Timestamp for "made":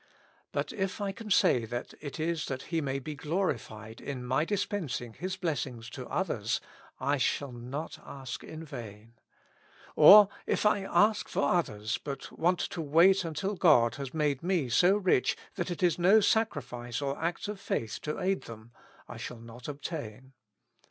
14.11-14.41